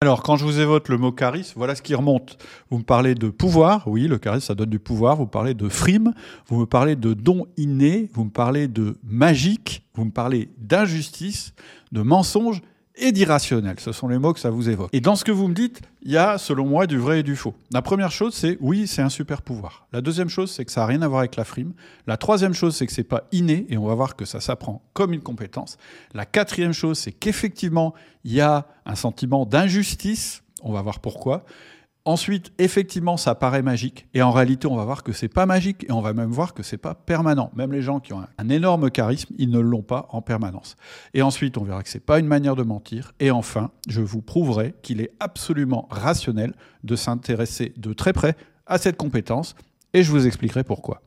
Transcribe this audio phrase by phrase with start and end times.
[0.00, 2.38] Alors, quand je vous évoque le mot charisme, voilà ce qui remonte.
[2.70, 5.16] Vous me parlez de pouvoir, oui, le charisme, ça donne du pouvoir.
[5.16, 6.14] Vous parlez de frime,
[6.46, 11.52] vous me parlez de don inné, vous me parlez de magique, vous me parlez d'injustice,
[11.90, 12.62] de mensonge
[12.98, 13.76] et d'irrationnel.
[13.80, 14.90] Ce sont les mots que ça vous évoque.
[14.92, 17.22] Et dans ce que vous me dites, il y a, selon moi, du vrai et
[17.22, 17.54] du faux.
[17.72, 19.86] La première chose, c'est oui, c'est un super pouvoir.
[19.92, 21.72] La deuxième chose, c'est que ça n'a rien à voir avec la frime.
[22.06, 24.82] La troisième chose, c'est que c'est pas inné, et on va voir que ça s'apprend
[24.92, 25.78] comme une compétence.
[26.14, 27.94] La quatrième chose, c'est qu'effectivement,
[28.24, 30.42] il y a un sentiment d'injustice.
[30.62, 31.44] On va voir pourquoi.
[32.08, 34.06] Ensuite, effectivement, ça paraît magique.
[34.14, 35.84] Et en réalité, on va voir que c'est pas magique.
[35.90, 37.50] Et on va même voir que c'est pas permanent.
[37.54, 40.76] Même les gens qui ont un, énorme charisme, ils ne l'ont pas en permanence.
[41.12, 43.12] Et ensuite, on verra que c'est pas une manière de mentir.
[43.20, 48.78] Et enfin, je vous prouverai qu'il est absolument rationnel de s'intéresser de très près à
[48.78, 49.54] cette compétence.
[49.92, 51.02] Et je vous expliquerai pourquoi.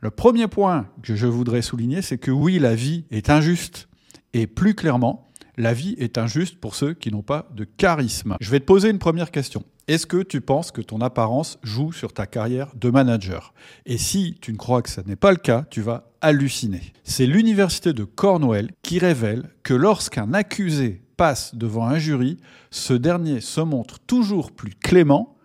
[0.00, 3.88] Le premier point que je voudrais souligner, c'est que oui, la vie est injuste.
[4.34, 5.26] Et plus clairement,
[5.56, 8.36] la vie est injuste pour ceux qui n'ont pas de charisme.
[8.40, 9.64] Je vais te poser une première question.
[9.86, 13.52] Est-ce que tu penses que ton apparence joue sur ta carrière de manager?
[13.84, 16.94] Et si tu ne crois que ce n'est pas le cas, tu vas halluciner.
[17.04, 22.38] C'est l'université de Cornwall qui révèle que lorsqu'un accusé passe devant un jury,
[22.70, 25.36] ce dernier se montre toujours plus clément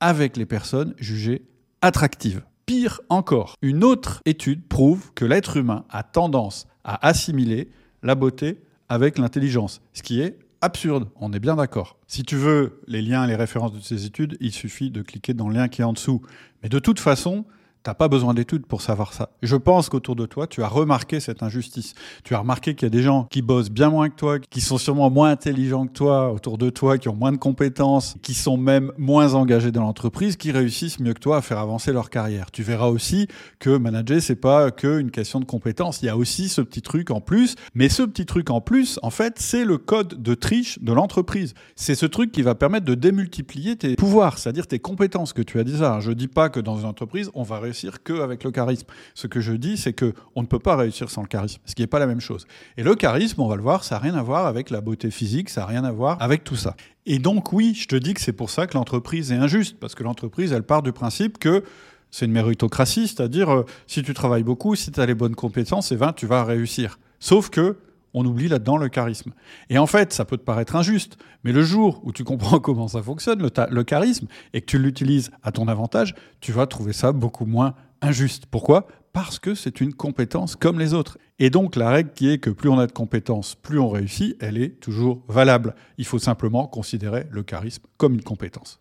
[0.00, 1.46] avec les personnes jugées
[1.80, 2.42] attractives.
[2.66, 7.70] Pire encore, une autre étude prouve que l'être humain a tendance à assimiler
[8.02, 11.96] la beauté avec l'intelligence, ce qui est absurde, on est bien d'accord.
[12.06, 15.34] Si tu veux les liens et les références de ces études, il suffit de cliquer
[15.34, 16.22] dans le lien qui est en dessous.
[16.62, 17.44] Mais de toute façon,
[17.88, 19.30] T'as pas besoin d'études pour savoir ça.
[19.42, 21.94] Je pense qu'autour de toi, tu as remarqué cette injustice.
[22.22, 24.60] Tu as remarqué qu'il y a des gens qui bossent bien moins que toi, qui
[24.60, 28.34] sont sûrement moins intelligents que toi autour de toi, qui ont moins de compétences, qui
[28.34, 32.10] sont même moins engagés dans l'entreprise, qui réussissent mieux que toi à faire avancer leur
[32.10, 32.50] carrière.
[32.50, 33.26] Tu verras aussi
[33.58, 36.02] que manager, c'est pas que une question de compétences.
[36.02, 37.54] Il y a aussi ce petit truc en plus.
[37.72, 41.54] Mais ce petit truc en plus, en fait, c'est le code de triche de l'entreprise.
[41.74, 45.58] C'est ce truc qui va permettre de démultiplier tes pouvoirs, c'est-à-dire tes compétences que tu
[45.58, 46.00] as ça.
[46.00, 48.86] Je dis pas que dans une entreprise, on va réussir qu'avec le charisme.
[49.14, 51.74] Ce que je dis, c'est que on ne peut pas réussir sans le charisme, ce
[51.74, 52.46] qui n'est pas la même chose.
[52.76, 55.10] Et le charisme, on va le voir, ça n'a rien à voir avec la beauté
[55.10, 56.76] physique, ça n'a rien à voir avec tout ça.
[57.06, 59.94] Et donc oui, je te dis que c'est pour ça que l'entreprise est injuste, parce
[59.94, 61.64] que l'entreprise, elle part du principe que
[62.10, 65.92] c'est une méritocratie, c'est-à-dire euh, si tu travailles beaucoup, si tu as les bonnes compétences,
[65.92, 66.98] et eh ben, tu vas réussir.
[67.20, 67.76] Sauf que
[68.14, 69.32] on oublie là-dedans le charisme.
[69.70, 72.88] Et en fait, ça peut te paraître injuste, mais le jour où tu comprends comment
[72.88, 77.12] ça fonctionne, le, charisme, et que tu l'utilises à ton avantage, tu vas trouver ça
[77.12, 78.46] beaucoup moins injuste.
[78.46, 78.86] Pourquoi?
[79.12, 81.18] Parce que c'est une compétence comme les autres.
[81.38, 84.36] Et donc la règle qui est que plus on a de compétences, plus on réussit,
[84.40, 85.74] elle est toujours valable.
[85.96, 88.80] Il faut simplement considérer le charisme comme une compétence.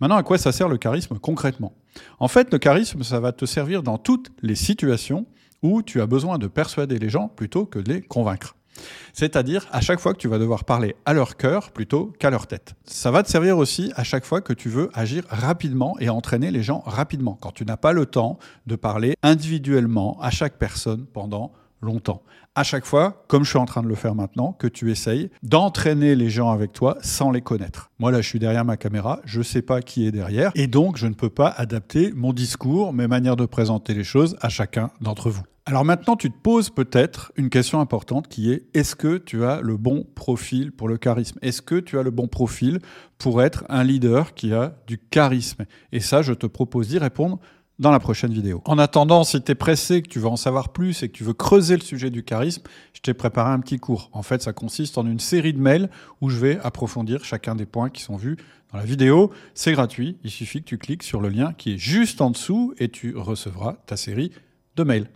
[0.00, 1.74] Maintenant, à quoi ça sert le charisme concrètement?
[2.18, 5.26] En fait, le charisme, ça va te servir dans toutes les situations
[5.64, 8.54] où tu as besoin de persuader les gens plutôt que de les convaincre.
[9.12, 12.46] C'est-à-dire à chaque fois que tu vas devoir parler à leur cœur plutôt qu'à leur
[12.46, 12.74] tête.
[12.84, 16.50] Ça va te servir aussi à chaque fois que tu veux agir rapidement et entraîner
[16.50, 21.06] les gens rapidement, quand tu n'as pas le temps de parler individuellement à chaque personne
[21.06, 22.22] pendant longtemps.
[22.56, 25.30] À chaque fois, comme je suis en train de le faire maintenant, que tu essayes
[25.42, 27.90] d'entraîner les gens avec toi sans les connaître.
[27.98, 30.66] Moi, là, je suis derrière ma caméra, je ne sais pas qui est derrière, et
[30.66, 34.48] donc je ne peux pas adapter mon discours, mes manières de présenter les choses à
[34.48, 35.42] chacun d'entre vous.
[35.66, 39.62] Alors maintenant, tu te poses peut-être une question importante qui est est-ce que tu as
[39.62, 41.38] le bon profil pour le charisme?
[41.40, 42.80] Est-ce que tu as le bon profil
[43.16, 45.64] pour être un leader qui a du charisme?
[45.90, 47.40] Et ça, je te propose d'y répondre
[47.78, 48.60] dans la prochaine vidéo.
[48.66, 51.24] En attendant, si tu es pressé, que tu veux en savoir plus et que tu
[51.24, 54.10] veux creuser le sujet du charisme, je t'ai préparé un petit cours.
[54.12, 55.88] En fait, ça consiste en une série de mails
[56.20, 58.36] où je vais approfondir chacun des points qui sont vus
[58.70, 59.32] dans la vidéo.
[59.54, 62.74] C'est gratuit, il suffit que tu cliques sur le lien qui est juste en dessous
[62.76, 64.30] et tu recevras ta série
[64.76, 65.08] de mails.